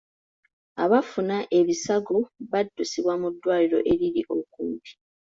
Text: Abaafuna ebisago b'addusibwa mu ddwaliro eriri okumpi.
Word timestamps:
Abaafuna 0.83 1.37
ebisago 1.59 2.17
b'addusibwa 2.51 3.13
mu 3.21 3.27
ddwaliro 3.33 3.79
eriri 3.91 4.21
okumpi. 4.37 4.91